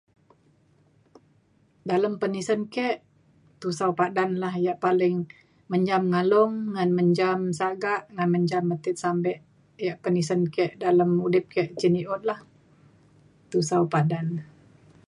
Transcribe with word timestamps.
dalem 1.89 2.13
penisen 2.21 2.61
ke' 2.73 2.91
Tusau 3.61 3.91
Padan 3.99 4.31
la 4.43 4.49
ya' 4.65 4.79
paling 4.85 5.15
menjam 5.71 6.03
ngalung 6.13 6.53
ngan 6.73 6.89
menjam 6.97 7.39
sagak 7.59 8.01
ngan 8.15 8.29
menjam 8.33 8.63
metit 8.69 8.95
sampe' 9.03 9.37
ya' 9.85 9.99
penisen 10.03 10.41
ke' 10.55 10.69
dalem 10.83 11.09
udip 11.25 11.45
ke' 11.53 11.65
cen 11.79 11.93
i'iut 11.99 12.21
la. 12.29 12.35
Tusau 13.51 13.83
Padan. 13.93 14.27